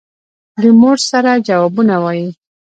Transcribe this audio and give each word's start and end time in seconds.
د 0.61 0.63
مور 0.79 0.97
سره 1.09 1.31
جوابونه 1.47 1.95
وايي. 2.03 2.27